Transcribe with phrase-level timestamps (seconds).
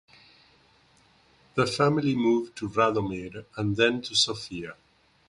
[1.53, 4.73] The family moved to Radomir and then to Sofia.